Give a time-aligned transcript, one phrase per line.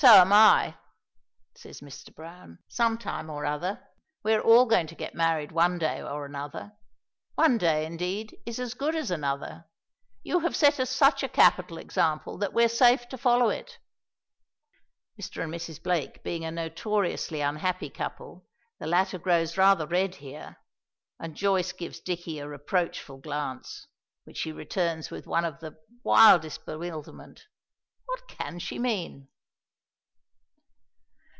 [0.00, 0.76] "So am I,"'
[1.56, 2.14] says Mr.
[2.14, 3.82] Browne, "some time or other;
[4.22, 6.70] we are all going to get married one day or another.
[7.34, 9.64] One day, indeed, is as good as another.
[10.22, 13.80] You have set us such a capital example that we're safe to follow it."
[15.20, 15.42] Mr.
[15.42, 15.82] and Mrs.
[15.82, 18.46] Blake being a notoriously unhappy couple,
[18.78, 20.58] the latter grows rather red here;
[21.18, 23.88] and Joyce gives Dicky a reproachful glance,
[24.22, 27.46] which he returns with one of the wildest bewilderment.
[28.06, 29.26] What can she mean?